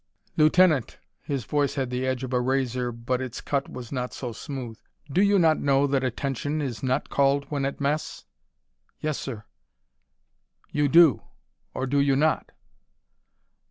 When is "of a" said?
2.23-2.41